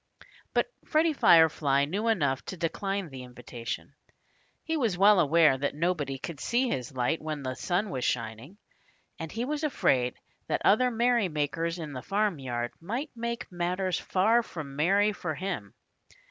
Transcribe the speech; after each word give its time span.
But 0.55 0.65
Freddie 0.83 1.13
Firefly 1.13 1.85
knew 1.85 2.07
enough 2.07 2.43
to 2.45 2.57
decline 2.57 3.09
the 3.11 3.21
invitation. 3.21 3.93
He 4.63 4.75
was 4.75 4.97
well 4.97 5.19
aware 5.19 5.55
that 5.59 5.75
nobody 5.75 6.17
could 6.17 6.39
see 6.39 6.67
his 6.69 6.91
light 6.95 7.21
when 7.21 7.43
the 7.43 7.53
sun 7.53 7.91
was 7.91 8.03
shining. 8.03 8.57
And 9.19 9.31
he 9.31 9.45
was 9.45 9.63
afraid 9.63 10.15
that 10.47 10.63
other 10.65 10.89
merrymakers 10.89 11.77
in 11.77 11.93
the 11.93 12.01
farmyard 12.01 12.71
might 12.81 13.11
make 13.15 13.45
matters 13.51 13.99
far 13.99 14.41
from 14.41 14.75
merry 14.75 15.11
for 15.13 15.35
him. 15.35 15.75